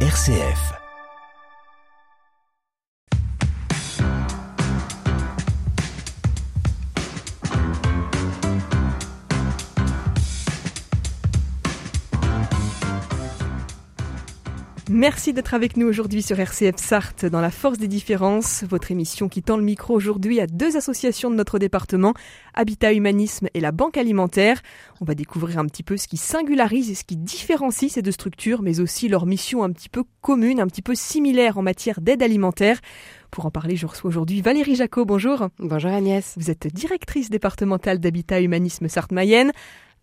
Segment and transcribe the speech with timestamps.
[0.00, 0.85] RCF.
[14.96, 19.28] Merci d'être avec nous aujourd'hui sur RCF Sarthe dans la force des différences, votre émission
[19.28, 22.14] qui tend le micro aujourd'hui à deux associations de notre département,
[22.54, 24.62] Habitat Humanisme et la Banque Alimentaire.
[25.02, 28.10] On va découvrir un petit peu ce qui singularise et ce qui différencie ces deux
[28.10, 32.00] structures, mais aussi leur mission un petit peu commune, un petit peu similaire en matière
[32.00, 32.80] d'aide alimentaire.
[33.30, 35.04] Pour en parler, je reçois aujourd'hui Valérie Jacot.
[35.04, 35.48] Bonjour.
[35.58, 36.32] Bonjour Agnès.
[36.38, 39.52] Vous êtes directrice départementale d'Habitat Humanisme Sarthe-Mayenne.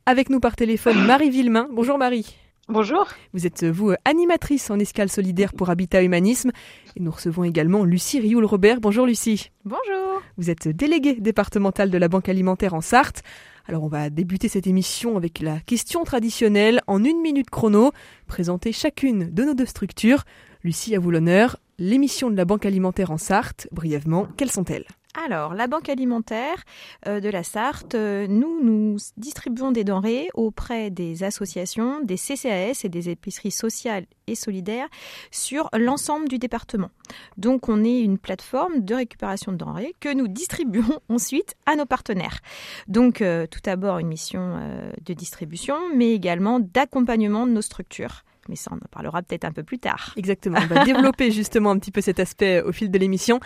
[0.06, 1.68] Avec nous par téléphone Marie Villemain.
[1.72, 2.43] Bonjour Marie.
[2.70, 3.08] Bonjour.
[3.34, 6.52] Vous êtes, vous, animatrice en escale solidaire pour Habitat Humanisme.
[6.96, 8.80] Et nous recevons également Lucie Rioul-Robert.
[8.80, 9.52] Bonjour Lucie.
[9.66, 10.22] Bonjour.
[10.38, 13.22] Vous êtes déléguée départementale de la Banque Alimentaire en Sarthe.
[13.66, 17.92] Alors on va débuter cette émission avec la question traditionnelle en une minute chrono,
[18.28, 20.24] présenter chacune de nos deux structures.
[20.64, 21.58] Lucie, à vous l'honneur.
[21.80, 24.86] L'émission de la Banque Alimentaire en Sarthe, brièvement, quelles sont-elles?
[25.26, 26.64] Alors, la Banque alimentaire
[27.08, 32.84] euh, de la Sarthe, euh, nous, nous distribuons des denrées auprès des associations, des CCAS
[32.84, 34.88] et des épiceries sociales et solidaires
[35.32, 36.90] sur l'ensemble du département.
[37.38, 41.86] Donc, on est une plateforme de récupération de denrées que nous distribuons ensuite à nos
[41.86, 42.40] partenaires.
[42.88, 44.60] Donc, euh, tout d'abord, une mission
[45.04, 49.52] de distribution, mais également d'accompagnement de nos structures mais ça on en parlera peut-être un
[49.52, 50.14] peu plus tard.
[50.16, 53.40] Exactement, on va développer justement un petit peu cet aspect au fil de l'émission.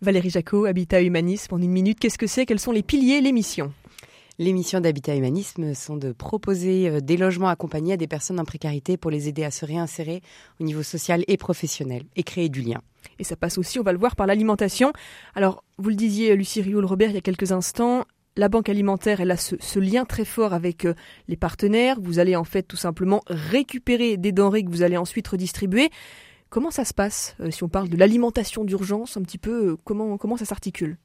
[0.00, 2.46] Valérie Jacot, Habitat Humanisme, en une minute, qu'est-ce que c'est?
[2.46, 3.72] Quels sont les piliers, les missions?
[4.38, 8.44] Les missions d'Habitat Humanisme sont de proposer euh, des logements accompagnés à des personnes en
[8.44, 10.22] précarité pour les aider à se réinsérer
[10.60, 12.80] au niveau social et professionnel et créer du lien.
[13.20, 14.92] Et ça passe aussi, on va le voir, par l'alimentation.
[15.36, 19.30] Alors, vous le disiez, Lucie Rioul-Robert, il y a quelques instants, la banque alimentaire, elle
[19.30, 20.94] a ce, lien très fort avec euh,
[21.28, 21.98] les partenaires.
[22.00, 25.90] Vous allez en fait tout simplement récupérer des denrées que vous allez ensuite redistribuer.
[26.50, 29.76] Comment ça se passe euh, si on parle de l'alimentation d'urgence un petit peu euh,
[29.84, 30.98] comment comment ça s'articule?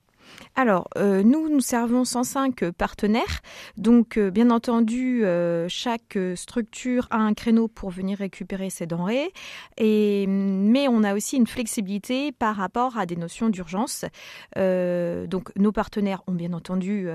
[0.55, 3.41] Alors, euh, nous, nous servons 105 partenaires.
[3.77, 9.31] Donc, euh, bien entendu, euh, chaque structure a un créneau pour venir récupérer ses denrées.
[9.79, 14.03] Mais on a aussi une flexibilité par rapport à des notions d'urgence.
[14.55, 17.07] donc, nos partenaires ont bien entendu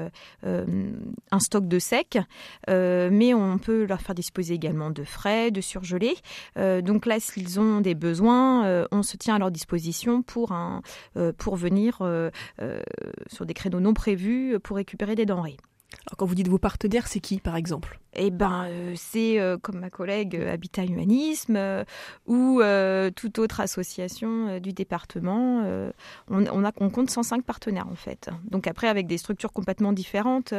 [0.42, 2.18] un stock de sec,
[2.68, 6.16] mais on peut leur faire disposer également de frais, de surgelés.
[6.56, 10.56] donc là, s'ils ont des besoins, on se tient à leur disposition pour,
[11.38, 12.02] pour venir
[13.28, 15.56] sur des créneaux non prévus pour récupérer des denrées.
[16.06, 17.98] Alors quand vous dites vos partenaires, c'est qui par exemple?
[18.16, 21.58] Eh ben, euh, c'est euh, comme ma collègue euh, Habitat Humanisme
[22.26, 22.62] ou
[23.16, 25.62] toute autre association du département.
[26.28, 28.30] On, a, on compte 105 partenaires en fait.
[28.50, 30.54] Donc après, avec des structures complètement différentes,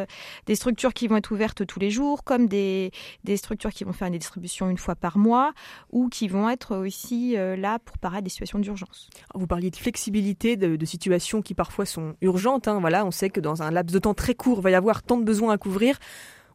[0.45, 2.91] des structures qui vont être ouvertes tous les jours, comme des,
[3.23, 5.53] des structures qui vont faire une distribution une fois par mois,
[5.91, 9.09] ou qui vont être aussi là pour parer des situations d'urgence.
[9.33, 12.67] Vous parliez de flexibilité, de, situations qui parfois sont urgentes.
[12.67, 12.79] Hein.
[12.79, 15.01] Voilà, on sait que dans un laps de temps très court, il va y avoir
[15.03, 15.99] tant de besoins à couvrir.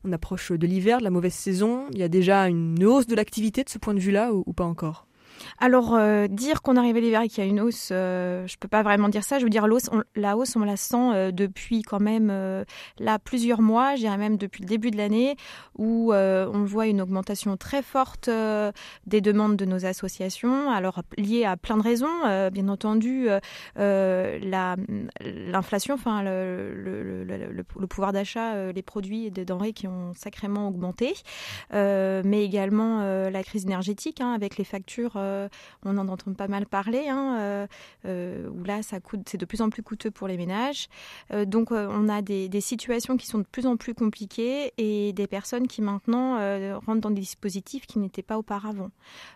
[0.05, 1.87] On approche de l'hiver, de la mauvaise saison.
[1.93, 4.65] Il y a déjà une hausse de l'activité de ce point de vue-là ou, pas
[4.65, 5.07] encore?
[5.59, 8.57] Alors, euh, dire qu'on arrive à l'hiver et qu'il y a une hausse, euh, je
[8.57, 9.39] peux pas vraiment dire ça.
[9.39, 12.31] Je veux dire, on, la, hausse, on la sent euh, depuis quand même
[12.99, 15.37] là plusieurs mois, je dirais même depuis le début de l'année,
[15.77, 18.29] où on voit une augmentation très forte
[19.07, 22.51] des demandes de nos associations, alors liées à plein de raisons.
[22.53, 23.29] bien entendu,
[23.77, 31.15] l'inflation, enfin le, le, pouvoir d'achat, les produits et des denrées qui ont sacrément augmenté,
[31.73, 35.17] mais également la crise énergétique hein, avec les factures
[35.85, 37.67] on en entend pas mal parler, hein, euh,
[38.07, 40.89] euh, où là, c'est de plus en plus coûteux pour les ménages.
[41.47, 45.67] donc, on a des, situations qui sont de plus en plus compliquées et des personnes
[45.67, 46.37] qui maintenant
[46.79, 48.91] rentrent dans des dispositifs qui n'étaient pas auparavant.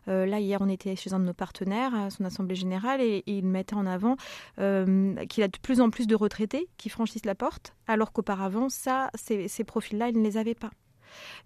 [0.06, 3.46] là, hier, on était chez un de nos partenaires à son assemblée générale et, il
[3.46, 4.16] mettait en avant
[4.56, 9.10] qu'il a de plus en plus de retraités qui franchissent la porte, alors qu'auparavant, ça,
[9.14, 10.70] ces profils-là, ils ne les avaient pas.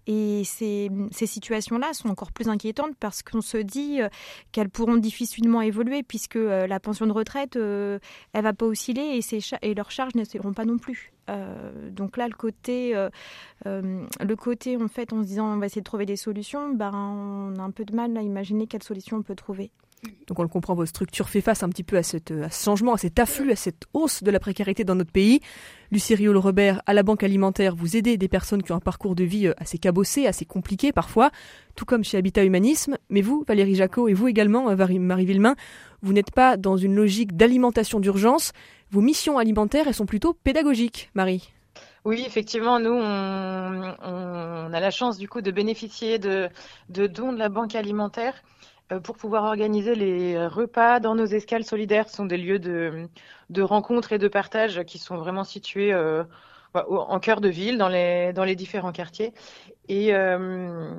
[0.07, 4.09] Et ces, situations-là sont encore plus inquiétantes parce qu'on se dit euh,
[4.51, 7.99] qu'elles pourront difficilement évoluer puisque euh, la pension de retraite, euh,
[8.33, 9.19] elle va pas osciller
[9.61, 11.11] et, leurs charges n'oscilleront pas non plus.
[11.91, 12.93] donc là, le côté,
[13.65, 16.91] le côté, en fait, en se disant on va essayer de trouver des solutions, ben,
[16.93, 19.71] on a un peu de mal à imaginer quelles solutions on peut trouver.
[20.27, 22.63] Donc on le comprend, votre structure fait face un petit peu à, cette, à ce
[22.63, 25.41] changement, à cet afflux, à cette hausse de la précarité dans notre pays.
[25.91, 29.23] Lucie Riol-Robert, à la Banque Alimentaire, vous aidez des personnes qui ont un parcours de
[29.23, 31.31] vie euh, assez cabossé, assez compliqué parfois,
[31.75, 32.97] tout comme chez Habitat Humanisme.
[33.09, 35.55] Mais vous, Valérie Jacot, et vous également, euh, Marie Villemain,
[36.01, 38.51] vous n'êtes pas dans une logique d'alimentation d'urgence.
[38.91, 41.51] Vos missions alimentaires, elles sont plutôt pédagogiques, Marie.
[42.05, 46.49] Oui, effectivement, nous, on, a la chance du coup de bénéficier de
[46.87, 48.35] dons de la Banque alimentaire
[49.03, 52.09] pour pouvoir organiser les repas dans nos escales solidaires.
[52.09, 53.07] Ce sont des lieux de,
[53.49, 55.93] de rencontres et de partage qui sont vraiment situés
[56.73, 59.33] bah, en cœur de ville, dans les, différents quartiers.
[59.87, 60.93] Et, euh,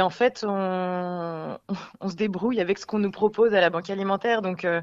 [0.00, 1.58] en fait, on,
[2.08, 4.42] se débrouille avec ce qu'on nous propose à la banque alimentaire.
[4.42, 4.80] Donc, euh,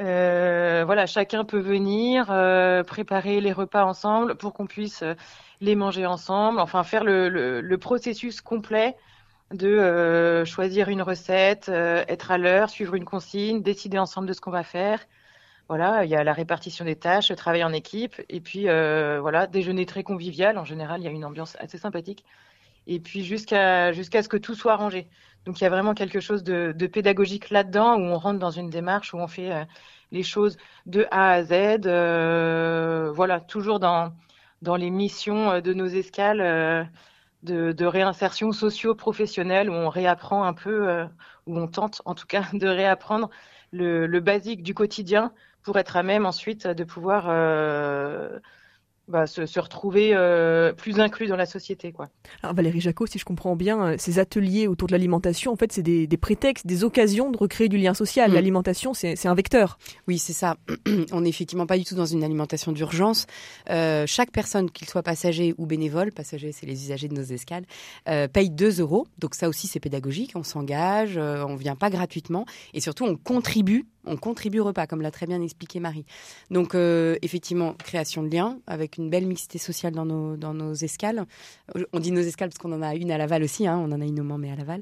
[0.00, 5.02] euh, voilà, chacun peut venir euh, préparer les repas ensemble pour qu'on puisse
[5.62, 6.60] les manger ensemble.
[6.60, 8.96] Enfin, faire le processus complet
[9.52, 14.40] de euh, choisir une recette, être à l'heure, suivre une consigne, décider ensemble de ce
[14.40, 15.00] qu'on va faire.
[15.68, 19.18] Voilà, il y a la répartition des tâches, le travail en équipe, et puis euh,
[19.20, 20.56] voilà, déjeuner très convivial.
[20.56, 22.24] En général, il y a une ambiance assez sympathique.
[22.86, 25.08] Et puis jusqu'à jusqu'à ce que tout soit rangé.
[25.44, 28.50] Donc il y a vraiment quelque chose de, de pédagogique là-dedans où on rentre dans
[28.50, 29.64] une démarche où on fait euh,
[30.10, 30.56] les choses
[30.86, 31.52] de A à Z.
[31.86, 34.12] Euh, voilà, toujours dans
[34.62, 36.84] dans les missions euh, de nos escales euh,
[37.42, 41.04] de, réinsertion socio-professionnelle où on réapprend un peu,
[41.46, 43.30] où on tente en tout cas de réapprendre
[43.72, 45.32] le, le basique du quotidien
[45.62, 48.38] pour être à même ensuite de pouvoir euh,
[49.08, 51.92] bah, se, se, retrouver euh, plus inclus dans la société.
[51.92, 52.08] Quoi.
[52.42, 55.72] Alors Valérie Jacot, si je comprends bien, euh, ces ateliers autour de l'alimentation, en fait,
[55.72, 58.30] c'est des, des, prétextes, des occasions de recréer du lien social.
[58.30, 58.34] Mmh.
[58.34, 59.78] L'alimentation, c'est un vecteur.
[60.06, 60.56] Oui, c'est ça.
[61.12, 63.26] On n'est effectivement pas du tout dans une alimentation d'urgence.
[63.70, 67.64] Euh, chaque personne, qu'il soit passager ou bénévole, passager, c'est les usagers de nos escales,
[68.08, 69.06] euh, paye 2 euros.
[69.18, 70.32] Donc ça aussi, c'est pédagogique.
[70.34, 72.46] On s'engage, euh, on vient pas gratuitement.
[72.74, 76.04] Et surtout, on contribue on contribue au repas, comme l'a très bien expliqué Marie.
[76.50, 80.72] Donc, euh, effectivement, création de liens avec une belle mixité sociale dans nos, dans nos
[80.74, 81.26] escales.
[81.92, 84.00] On dit nos escales parce qu'on en a une à Laval aussi, hein, on en
[84.00, 84.80] a une au Mans, mais à Laval.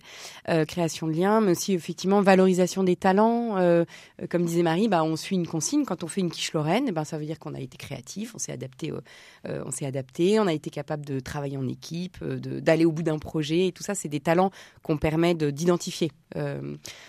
[0.49, 3.59] Euh, création de liens, mais aussi, effectivement, valorisation des talents.
[3.59, 3.85] Euh,
[4.31, 5.85] comme disait Marie, bah, on suit une consigne.
[5.85, 8.39] Quand on fait une quiche lorraine, bah, ça veut dire qu'on a été créatif, on
[8.39, 8.93] s'est adapté,
[9.47, 13.19] euh, on adapté, on a été capable de travailler en équipe, d'aller au bout d'un
[13.19, 13.67] projet.
[13.67, 14.51] Et tout ça, c'est des talents
[14.83, 16.11] qu'on permet d'identifier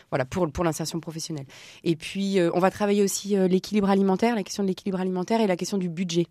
[0.09, 1.45] voilà, pour, pour l'insertion professionnelle.
[1.83, 5.01] Et puis, puis, euh, on va travailler aussi euh, l'équilibre alimentaire, la question de l'équilibre
[5.01, 6.25] alimentaire et la question du budget.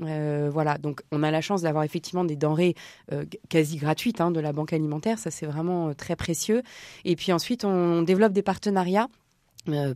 [0.00, 2.76] Euh, voilà, donc on a la chance d'avoir effectivement des denrées
[3.48, 6.62] quasi gratuites hein, de la banque alimentaire, ça c'est vraiment très précieux.
[7.04, 9.08] Et puis ensuite, on développe des partenariats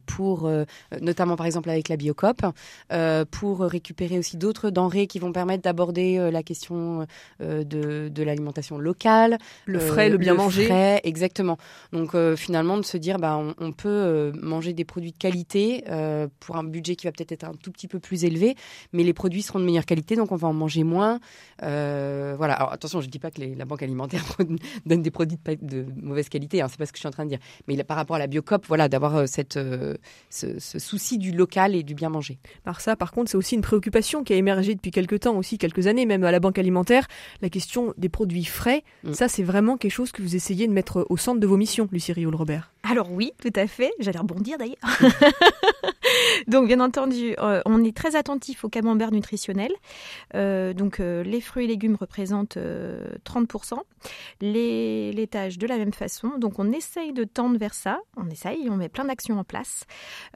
[0.07, 0.65] pour euh,
[1.01, 2.43] notamment par exemple avec la Biocop
[2.93, 7.07] euh, pour récupérer aussi d'autres denrées qui vont permettre d'aborder euh, la question
[7.41, 10.67] euh, de, de l'alimentation locale le frais le bien le manger.
[10.67, 11.57] frais, exactement.
[11.93, 15.85] Donc finalement de se dire bah on, on peut manger des produits de qualité
[16.41, 18.55] pour un budget qui va peut-être être un tout petit peu plus élevé
[18.93, 21.21] mais les produits seront de meilleure qualité donc on va en manger moins.
[21.61, 22.55] Voilà.
[22.55, 24.25] Alors attention je dis pas que les, la banque alimentaire
[24.87, 27.13] donne des produits de, de mauvaise qualité hein, c'est pas ce que je suis en
[27.13, 27.41] train de dire.
[27.69, 29.57] Mais là, par rapport à la Biocop voilà d'avoir cette
[30.31, 32.39] ce, ce, souci du local et du bien manger.
[32.65, 35.59] Par ça, par contre, c'est aussi une préoccupation qui a émergé depuis quelques temps, aussi
[35.59, 37.07] quelques années, même à la Banque alimentaire,
[37.41, 38.85] la question des produits frais.
[39.05, 39.13] Mm.
[39.13, 41.89] Ça, c'est vraiment quelque chose que vous essayez de mettre au centre de vos missions,
[41.93, 42.72] Lucie Rioul-Robert.
[42.89, 43.93] Alors oui, tout à fait.
[44.01, 44.77] J'allais rebondir d'ailleurs.
[46.47, 49.73] donc bien entendu, euh, on est très attentif au camembert nutritionnel.
[50.35, 52.59] Euh, donc euh, les fruits et légumes représentent
[53.25, 53.75] 30%.
[54.41, 56.39] Les laitages de la même façon.
[56.39, 58.01] Donc on essaye de tendre vers ça.
[58.17, 59.85] On essaye, on met plein d'actions en place.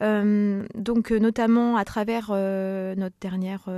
[0.00, 3.69] donc notamment à travers notre dernière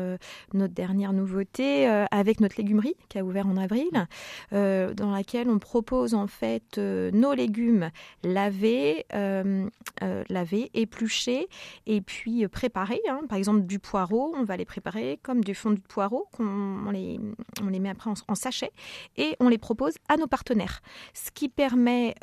[0.53, 4.06] notre dernière nouveauté avec notre légumerie qui a ouvert en avril,
[4.53, 7.91] dans laquelle on propose en fait nos légumes
[8.23, 9.69] lavés laver, euh,
[10.03, 11.49] euh, laver, éplucher
[11.87, 13.00] et puis euh, préparer.
[13.09, 13.21] Hein.
[13.29, 17.21] Par exemple, du poireau, on va les préparer comme du fond de poireau, on les,
[17.62, 18.71] on les met après en, sachet
[19.17, 20.81] et on les propose à nos partenaires.
[21.15, 22.15] Ce qui permet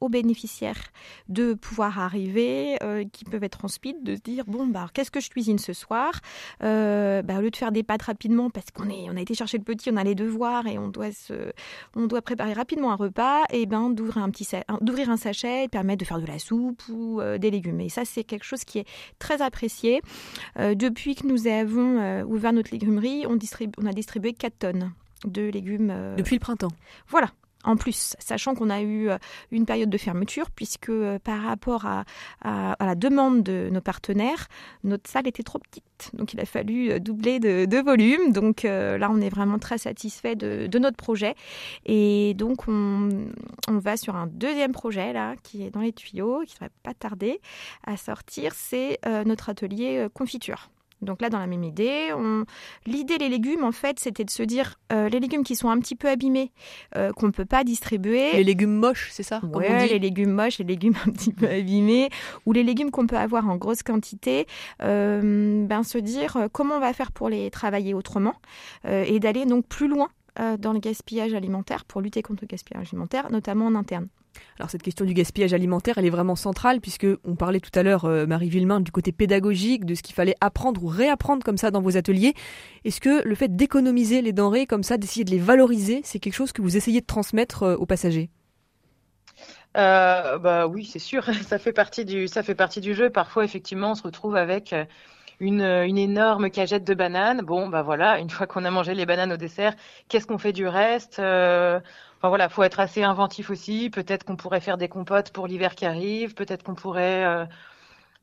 [0.00, 0.82] aux bénéficiaires
[1.28, 2.78] de pouvoir arriver,
[3.12, 5.72] qui peuvent être en speed, de se dire bon, bah, qu'est-ce que je cuisine ce
[5.72, 6.12] soir?
[6.60, 9.64] Bah, Au lieu de faire des pâtes rapidement, parce qu'on on a été chercher le
[9.64, 11.52] petit, on a les devoirs et on doit, se,
[11.96, 14.48] on doit préparer rapidement un repas, et ben d'ouvrir un, petit,
[14.80, 17.80] d'ouvrir un sachet permettre de faire de la soupe ou euh, des légumes.
[17.80, 18.86] Et ça, c'est quelque chose qui est
[19.18, 20.02] très apprécié.
[20.58, 23.38] Euh, depuis que nous avons euh, ouvert notre légumerie, on,
[23.78, 24.92] on a distribué 4 tonnes
[25.24, 25.92] de légumes.
[26.16, 26.72] Depuis le printemps
[27.08, 27.32] Voilà,
[27.68, 29.18] en plus, sachant qu'on a eu euh,
[29.50, 32.04] une période de fermeture, puisque euh, par rapport à,
[32.42, 34.48] la demande de nos partenaires,
[34.84, 35.84] notre salle était trop petite.
[36.14, 38.32] Donc il a fallu euh, doubler de, volume.
[38.32, 41.34] Donc là, on est vraiment très satisfait de, notre projet.
[41.84, 43.28] Et donc, on,
[43.68, 46.94] va sur un deuxième projet, là, qui est dans les tuyaux, qui ne devrait pas
[46.94, 47.40] tarder
[47.86, 48.52] à sortir.
[48.54, 50.70] C'est notre atelier confiture.
[51.02, 52.44] Donc là, dans la même idée, on...
[52.86, 55.78] l'idée les légumes, en fait, c'était de se dire euh, les légumes qui sont un
[55.78, 56.50] petit peu abîmés,
[56.96, 58.32] euh, qu'on ne peut pas distribuer.
[58.32, 62.10] Les légumes moches, c'est ça Oui, les légumes moches, les légumes un petit peu abîmés,
[62.46, 64.46] ou les légumes qu'on peut avoir en grosse quantité,
[64.82, 68.34] euh, ben, se dire comment on va faire pour les travailler autrement
[68.84, 70.08] et d'aller donc plus loin
[70.58, 74.08] dans le gaspillage alimentaire pour lutter contre le gaspillage alimentaire, notamment en interne.
[74.58, 77.82] Alors cette question du gaspillage alimentaire, elle est vraiment centrale puisque on parlait tout à
[77.82, 81.56] l'heure, euh, Marie Villemain, du côté pédagogique, de ce qu'il fallait apprendre ou réapprendre comme
[81.56, 82.34] ça dans vos ateliers.
[82.84, 86.34] Est-ce que le fait d'économiser les denrées comme ça, d'essayer de les valoriser, c'est quelque
[86.34, 88.30] chose que vous essayez de transmettre euh, aux passagers?
[89.76, 93.10] Euh, bah oui, c'est sûr, ça fait partie du ça fait partie du jeu.
[93.10, 94.74] Parfois, effectivement, on se retrouve avec
[95.40, 97.42] une, une énorme cagette de bananes.
[97.42, 99.74] Bon, bah voilà, une fois qu'on a mangé les bananes au dessert,
[100.08, 101.20] qu'est-ce qu'on fait du reste
[102.18, 103.90] Enfin voilà, faut être assez inventif aussi.
[103.90, 106.34] Peut-être qu'on pourrait faire des compotes pour l'hiver qui arrive.
[106.34, 107.46] Peut-être qu'on pourrait, euh,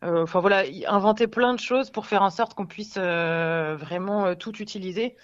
[0.03, 4.35] euh, enfin voilà, inventer plein de choses pour faire en sorte qu'on puisse euh, vraiment
[4.35, 5.17] tout utiliser.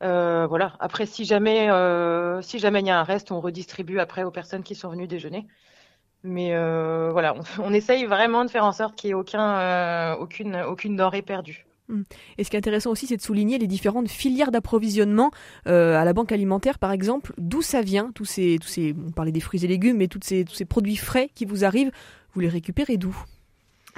[0.00, 0.76] voilà.
[0.80, 1.68] Après, si jamais,
[2.42, 5.08] si jamais il y a un reste, on redistribue après aux personnes qui sont venues
[5.08, 5.46] déjeuner.
[6.22, 6.50] Mais
[7.10, 11.22] voilà, on, essaye vraiment de faire en sorte qu'il n'y ait aucun, aucune, aucune denrée
[11.22, 11.66] perdue.
[11.90, 12.02] Mm.
[12.38, 15.30] Et ce qui est intéressant aussi, c'est de souligner les différentes filières d'approvisionnement
[15.66, 19.10] euh, à la banque alimentaire, par exemple, d'où ça vient, tous ces, tous ces, on
[19.10, 21.90] parlait des fruits et légumes, mais tous ces, tous ces produits frais qui vous arrivent,
[22.34, 23.16] vous les récupérez d'où?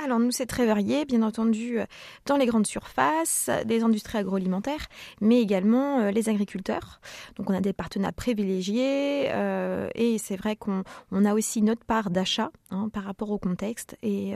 [0.05, 1.85] Alors nous, c'est très varié, bien entendu, euh,
[2.27, 4.87] dans les grandes surfaces, les industries agroalimentaires,
[5.21, 7.01] mais également euh, les agriculteurs.
[7.37, 12.11] Donc on a des partenaires privilégiés euh, et c'est vrai qu'on a aussi notre part
[12.11, 14.35] d'achat hein, par rapport au contexte et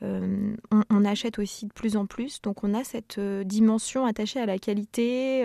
[0.00, 0.54] on,
[0.90, 2.40] on, achète aussi de plus en plus.
[2.42, 5.44] Donc on a cette dimension attachée à la qualité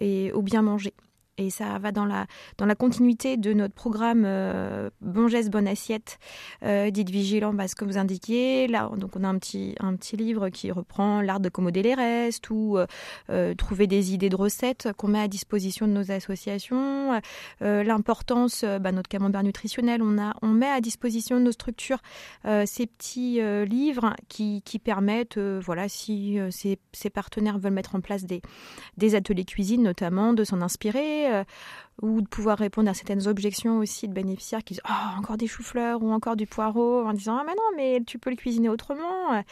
[0.00, 0.94] et au bien manger.
[1.38, 2.26] Et ça va dans la,
[2.58, 6.18] dans la continuité de notre programme euh, Bon geste, bonne assiette,
[6.62, 8.66] euh, dites vigilant, parce que vous indiquiez.
[8.66, 12.50] Là, donc on a un petit, un livre qui reprend l'art de commoder les restes
[12.50, 12.76] ou
[13.30, 17.20] euh, trouver des idées de recettes qu'on met à disposition de nos associations.
[17.60, 21.98] L'importance, bah, notre camembert nutritionnel, on, a, on met à disposition de nos structures
[22.44, 28.24] ces petits livres qui, qui permettent, voilà, si ces, ces, partenaires veulent mettre en place
[28.24, 28.42] des,
[28.96, 31.44] des ateliers cuisine notamment, de s'en inspirer euh,
[32.00, 35.46] ou de pouvoir répondre à certaines objections aussi de bénéficiaires qui disent oh, encore des
[35.46, 38.68] choux-fleurs ou encore du poireau en disant ah mais non mais tu peux le cuisiner
[38.68, 39.42] autrement.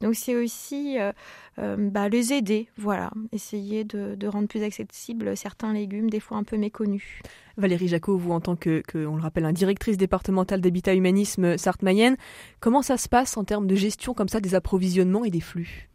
[0.00, 1.12] Donc c'est aussi euh,
[1.58, 3.10] euh, bah, les aider voilà.
[3.32, 7.20] Essayer de, rendre plus accessibles certains légumes des fois un peu méconnus.
[7.56, 12.16] Valérie Jacot, vous en tant que, on le rappelle, directrice départementale d'habitat humanisme Sarthe-Mayenne,
[12.60, 15.88] comment ça se passe en termes de gestion comme ça des approvisionnements et des flux?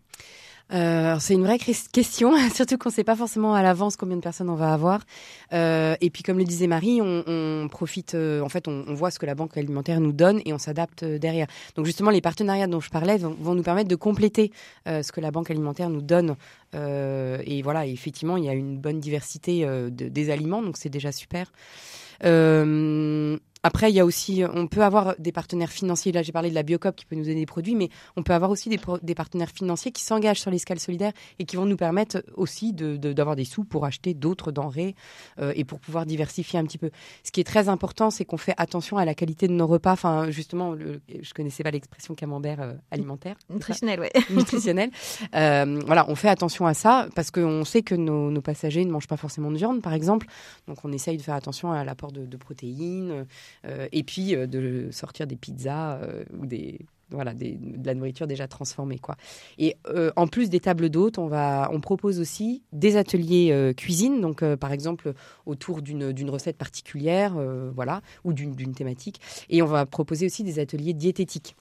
[0.71, 4.21] Euh, c'est une vraie question, surtout qu'on ne sait pas forcément à l'avance combien de
[4.21, 5.01] personnes on va avoir.
[5.51, 9.19] Euh, et puis, comme le disait Marie, on, profite, euh, en fait, on, voit ce
[9.19, 11.47] que la banque alimentaire nous donne et on s'adapte derrière.
[11.75, 14.51] Donc, justement, les partenariats dont je parlais vont, nous permettre de compléter
[14.85, 16.35] ce que la banque alimentaire nous donne.
[16.73, 21.11] et voilà, effectivement, il y a une bonne diversité de, des aliments, donc c'est déjà
[21.11, 21.51] super.
[23.65, 26.11] Après, il y a aussi, on peut avoir des partenaires financiers.
[26.11, 28.33] Là, j'ai parlé de la Biocop qui peut nous donner des produits, mais on peut
[28.33, 31.77] avoir aussi des, des partenaires financiers qui s'engagent sur l'escale solidaire et qui vont nous
[31.77, 34.95] permettre aussi d'avoir de, des sous pour acheter d'autres denrées
[35.39, 36.91] euh, et pour pouvoir diversifier un petit peu.
[37.23, 39.93] Ce qui est très important, c'est qu'on fait attention à la qualité de nos repas.
[39.93, 43.37] Enfin, justement, le, je connaissais pas l'expression camembert euh, alimentaire.
[43.49, 44.07] Nutritionnel, oui.
[44.29, 44.91] Nutritionnel.
[45.35, 48.91] Euh, voilà, on fait attention à ça parce qu'on sait que nos, nos, passagers ne
[48.91, 50.27] mangent pas forcément de viande, par exemple.
[50.67, 53.25] Donc, on essaye de faire attention à l'apport de, de protéines
[53.91, 56.79] et puis euh, de sortir des pizzas euh, ou des
[57.09, 58.97] voilà, des, de la nourriture déjà transformée.
[58.97, 59.15] Quoi.
[59.59, 59.75] Et
[60.15, 64.71] en plus des tables d'hôtes, on, va, on propose aussi des ateliers cuisine, donc par
[64.71, 65.13] exemple
[65.45, 67.35] autour d'une recette particulière,
[67.75, 69.21] voilà, ou d'une thématique.
[69.51, 71.55] Et on va proposer aussi des ateliers diététiques.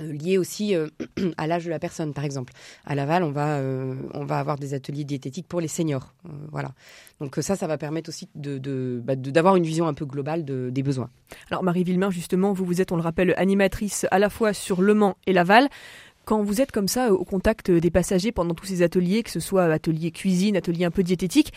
[0.00, 0.88] Euh, lié aussi euh,
[1.36, 2.52] à l'âge de la personne, par exemple.
[2.84, 6.14] À Laval, on va, euh, on va avoir des ateliers diététiques pour les seniors.
[6.50, 6.72] voilà.
[7.20, 10.70] Donc ça, ça va permettre aussi bah, d'avoir de, une vision un peu globale de,
[10.70, 11.10] des besoins.
[11.50, 14.80] Alors Marie Villemain, justement, vous, vous êtes, on le rappelle, animatrice à la fois sur
[14.80, 15.68] Le Mans et Laval.
[16.24, 19.40] Quand vous êtes comme ça au contact des passagers pendant tous ces ateliers, que ce
[19.40, 21.52] soit atelier cuisine, atelier un peu diététique,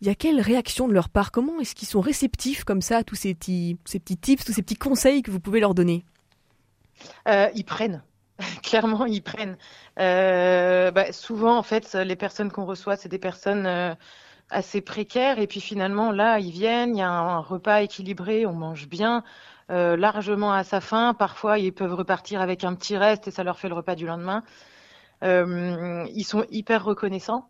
[0.00, 1.30] il y a quelle réaction de leur part?
[1.30, 4.52] Comment est-ce qu'ils sont réceptifs comme ça à tous ces petits, ces petits tips, tous
[4.52, 6.04] ces petits conseils que vous pouvez leur donner?
[7.28, 8.02] Euh, ils prennent.
[8.62, 9.56] Clairement, ils prennent.
[9.98, 13.94] Euh, bah, souvent, en fait, les personnes qu'on reçoit, c'est des personnes euh,
[14.50, 15.38] assez précaires.
[15.38, 19.24] Et puis finalement, là, ils viennent, il y a un, repas équilibré, on mange bien,
[19.68, 21.14] largement à sa faim.
[21.18, 24.06] Parfois, ils peuvent repartir avec un petit reste et ça leur fait le repas du
[24.06, 24.42] lendemain.
[25.22, 27.48] ils sont hyper reconnaissants.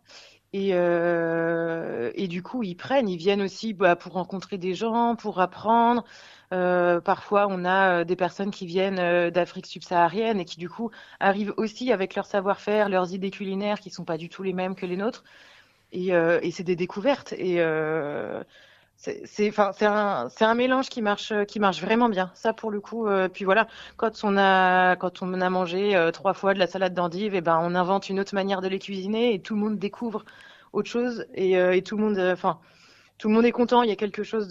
[0.53, 6.05] Et, du coup, ils prennent, ils viennent aussi bah, pour rencontrer des gens, pour apprendre.
[6.53, 10.69] Euh, parfois, on a euh, des personnes qui viennent euh, d'Afrique subsaharienne et qui, du
[10.69, 14.53] coup, arrivent aussi avec leur savoir-faire, leurs idées culinaires qui sont pas du tout les
[14.53, 15.23] mêmes que les nôtres.
[15.91, 16.11] Et,
[16.51, 17.33] c'est des découvertes.
[17.33, 17.61] Et
[18.97, 21.31] c'est un mélange qui marche
[21.81, 23.67] vraiment bien ça pour le coup puis voilà
[23.97, 27.59] quand on a quand on a mangé trois fois de la salade d'endive eh ben
[27.61, 30.25] on invente une autre manière de les cuisiner et tout le monde découvre
[30.71, 32.59] autre chose et, et tout le monde enfin
[33.23, 33.83] tout le monde est content.
[33.83, 34.49] Il y a quelque chose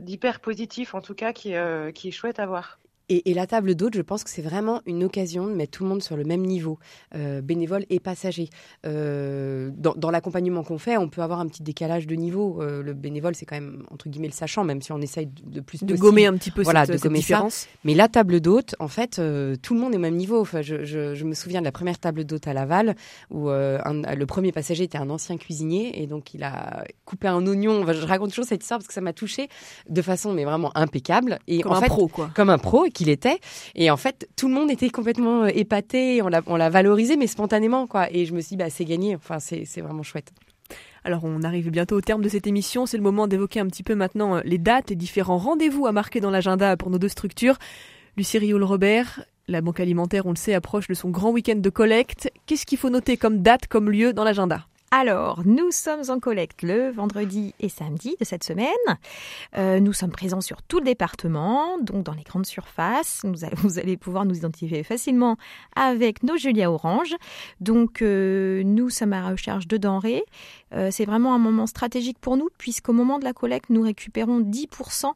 [0.00, 1.52] d'hyper positif, en tout cas, qui,
[1.94, 2.78] qui est chouette à voir.
[3.10, 5.90] Et, la table d'hôte, je pense que c'est vraiment une occasion de mettre tout le
[5.90, 6.78] monde sur le même niveau,
[7.14, 8.48] euh, bénévoles et passagers.
[8.86, 12.62] Euh, dans, l'accompagnement qu'on fait, on peut avoir un petit décalage de niveau.
[12.62, 15.60] Euh, le bénévole, c'est quand même entre guillemets le sachant, même si on essaye de,
[15.60, 17.66] plus de gommer un petit peu voilà, cette, de gommer différence.
[17.84, 20.40] Mais la table d'hôte, en fait, tout le monde est au même niveau.
[20.40, 22.96] Enfin, je, me souviens de la première table d'hôte à Laval
[23.30, 27.84] où le premier passager était un ancien cuisinier et donc il a coupé un oignon.
[27.92, 29.48] je raconte toujours cette histoire parce que ça m'a touchée
[29.90, 31.38] de façon mais vraiment impeccable.
[31.48, 32.30] Et comme un pro, quoi.
[32.34, 33.38] Comme un pro qu'il était.
[33.74, 36.22] Et en fait, tout le monde était complètement euh, épaté.
[36.22, 38.10] On l'a, valorisé, mais spontanément, quoi.
[38.10, 39.14] Et je me suis dit, bah, c'est gagné.
[39.14, 40.32] Enfin, c'est, c'est vraiment chouette.
[41.06, 43.82] Alors on arrive bientôt au terme de cette émission, c'est le moment d'évoquer un petit
[43.82, 47.10] peu maintenant euh, les dates et différents rendez-vous à marquer dans l'agenda pour nos deux
[47.10, 47.58] structures.
[48.16, 52.32] Lucie Rioul-Robert, la Banque Alimentaire, on le sait, approche de son grand week-end de collecte.
[52.46, 54.66] Qu'est-ce qu'il faut noter comme date, comme lieu dans l'agenda?
[54.96, 58.68] Alors, nous sommes en collecte le vendredi et samedi de cette semaine.
[59.58, 63.22] Euh, nous sommes présents sur tout le département, donc dans les grandes surfaces.
[63.56, 65.36] vous allez pouvoir nous identifier facilement
[65.74, 67.16] avec nos Julia Orange.
[67.58, 70.22] Donc, euh, nous sommes à la recherche de denrées.
[70.74, 74.40] Euh, c'est vraiment un moment stratégique pour nous, puisqu'au moment de la collecte, nous récupérons
[74.40, 75.12] 10%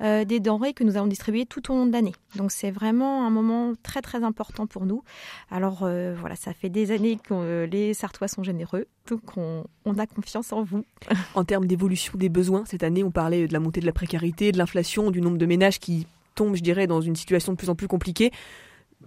[0.00, 2.14] euh, des denrées que nous allons distribuer tout au long de l'année.
[2.36, 5.02] Donc c'est vraiment un moment très très important pour nous.
[5.50, 9.98] Alors euh, voilà, ça fait des années que les Sartois sont généreux, donc on, on
[9.98, 10.84] a confiance en vous.
[11.34, 14.52] En termes d'évolution des besoins, cette année on parlait de la montée de la précarité,
[14.52, 17.70] de l'inflation, du nombre de ménages qui tombent, je dirais, dans une situation de plus
[17.70, 18.30] en plus compliquée.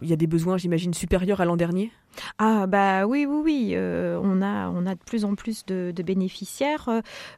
[0.01, 1.91] Il y a des besoins, j'imagine, supérieurs à l'an dernier?
[2.37, 3.71] Ah bah oui oui oui.
[3.73, 6.89] Euh, on a on a de plus en plus de, bénéficiaires.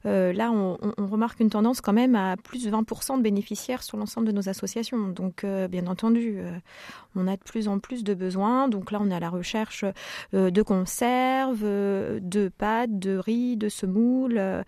[0.05, 3.97] Euh, là on, remarque une tendance quand même à plus de 20% de bénéficiaires sur
[3.97, 5.07] l'ensemble de nos associations.
[5.09, 6.39] Donc euh, bien entendu
[7.15, 8.67] on a de plus en plus de besoins.
[8.69, 9.85] Donc là on est à la recherche
[10.33, 14.63] de conserves de pâtes de riz de semoule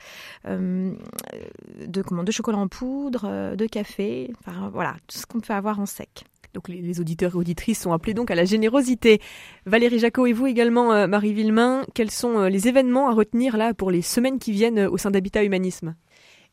[0.46, 4.32] de comment de chocolat en poudre de café.
[4.74, 8.14] Voilà tout ce qu'on peut avoir en sec donc les, auditeurs et auditrices sont appelés
[8.14, 9.20] donc à la générosité.
[9.66, 13.58] Valérie Jacot et vous également, euh, Marie Villemain, quels sont euh, les événements à retenir
[13.58, 15.96] là pour les semaines qui viennent euh, au sein d'Habitat Humanisme?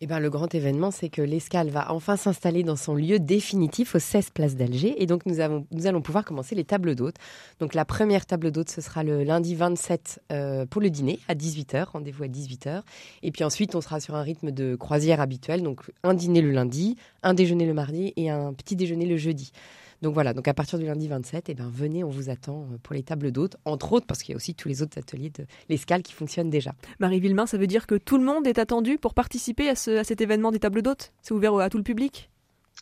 [0.03, 3.95] Eh ben, le grand événement, c'est que l'escale va enfin s'installer dans son lieu définitif
[3.95, 4.95] au 16 Place d'Alger.
[5.03, 7.17] Et donc, nous, allons pouvoir commencer les tables d'hôtes.
[7.59, 10.23] Donc, la première table d'hôtes, ce sera le lundi 27
[10.71, 11.89] pour le dîner à 18h.
[11.93, 12.81] Rendez-vous à 18h.
[13.23, 15.63] Et puis ensuite, on sera sur un rythme de croisière habituel.
[15.63, 19.53] Donc, un dîner le lundi, un déjeuner le mardi et un petit déjeuner le jeudi.
[20.03, 22.79] Donc voilà, donc à partir du lundi 27, eh ben, venez, on vous attend euh,
[22.83, 25.29] pour les tables d'hôtes, entre autres parce qu'il y a aussi tous les autres ateliers
[25.31, 26.73] de l'escale qui fonctionnent déjà.
[27.01, 30.21] Marie Villemain, ça veut dire que tout le monde est attendu pour participer à, cet
[30.21, 31.13] événement des tables d'hôtes?
[31.21, 32.31] C'est ouvert à tout le public?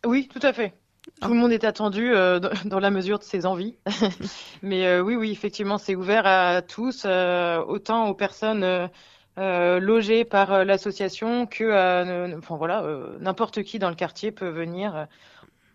[0.06, 0.74] Oui, tout à fait.
[1.20, 1.26] Ah.
[1.26, 3.74] Tout le monde est attendu euh, dans la mesure de ses envies.
[4.62, 8.88] Mais euh, oui, oui, effectivement, c'est ouvert à tous, autant aux personnes
[9.36, 12.84] logées par l'association que enfin, voilà,
[13.18, 15.08] n'importe qui dans le quartier peut venir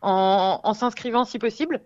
[0.03, 1.81] en, s'inscrivant si possible.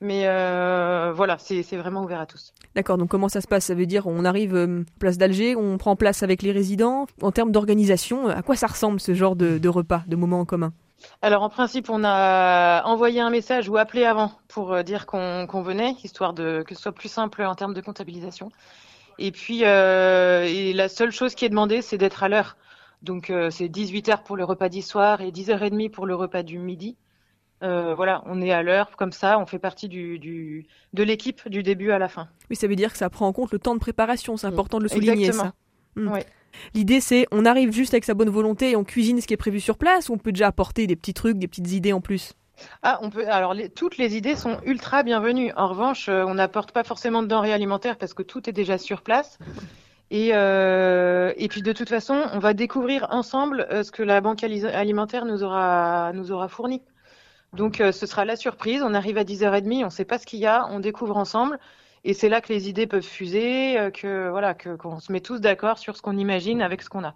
[0.00, 2.52] Mais euh, voilà, c'est vraiment ouvert à tous.
[2.74, 3.66] D'accord, donc comment ça se passe?
[3.66, 7.06] Ça veut dire on arrive euh, place d'Alger, on prend place avec les résidents.
[7.22, 10.44] En termes d'organisation, euh, à quoi ça ressemble ce genre de, repas, de moments en
[10.44, 10.72] commun?
[11.20, 15.94] Alors en principe, on a envoyé un message ou appelé avant pour dire qu'on venait,
[16.02, 18.50] histoire de que ce soit plus simple en termes de comptabilisation.
[19.18, 22.56] Et puis et la seule chose qui est demandée, c'est d'être à l'heure.
[23.02, 26.96] Donc c'est 18h pour le repas du soir et 10h30 pour le repas du midi.
[27.62, 31.62] Euh, voilà, on est à l'heure, comme ça, on fait partie du, de l'équipe du
[31.62, 32.28] début à la fin.
[32.50, 34.78] Oui, ça veut dire que ça prend en compte le temps de préparation, c'est important
[34.78, 35.52] de le souligner, Exactement.
[35.96, 36.00] ça.
[36.00, 36.18] Hmm.
[36.74, 39.38] L'idée, c'est on arrive juste avec sa bonne volonté et on cuisine ce qui est
[39.38, 42.00] prévu sur place ou on peut déjà apporter des petits trucs, des petites idées en
[42.00, 42.34] plus?
[42.82, 43.26] Ah, on peut.
[43.28, 45.52] Alors, toutes les idées sont ultra bienvenues.
[45.56, 48.76] En revanche, euh, on n'apporte pas forcément de denrées alimentaires parce que tout est déjà
[48.78, 49.38] sur place.
[50.10, 54.44] Et, euh, et puis, de toute façon, on va découvrir ensemble ce que la banque
[54.44, 56.82] alimentaire nous aura, nous aura fourni.
[57.56, 58.82] Donc euh, ce sera la surprise.
[58.82, 61.58] On arrive à 10h30, on ne sait pas ce qu'il y a, on découvre ensemble.
[62.04, 65.40] Et c'est là que les idées peuvent fuser, euh, que voilà, qu'on se met tous
[65.40, 67.14] d'accord sur ce qu'on imagine avec ce qu'on a.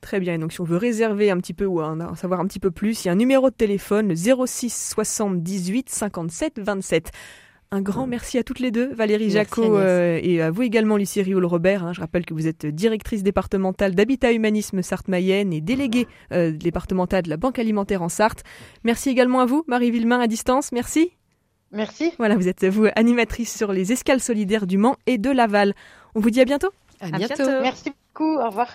[0.00, 0.38] Très bien.
[0.38, 3.04] Donc, si on veut réserver un petit peu ou en savoir un petit peu plus,
[3.04, 7.10] il y a un numéro de téléphone, 06 78 57 27.
[7.72, 11.20] Un grand merci à toutes les deux, Valérie Jacot euh, et à vous également, Lucie
[11.20, 11.84] Rioul-Robert.
[11.84, 11.92] Hein.
[11.92, 17.30] je rappelle que vous êtes directrice départementale d'Habitat Humanisme Sarthe-Mayenne et déléguée euh, départementale de
[17.30, 18.44] la Banque Alimentaire en Sarthe.
[18.84, 20.70] Merci également à vous, Marie Villemain à distance.
[20.70, 21.10] Merci.
[21.72, 22.12] Merci.
[22.18, 25.74] Voilà, vous êtes vous animatrice sur les escales solidaires du Mans et de Laval.
[26.14, 26.70] On vous dit à bientôt.
[27.00, 27.44] À, bientôt.
[27.62, 28.38] Merci beaucoup.
[28.38, 28.68] Au revoir.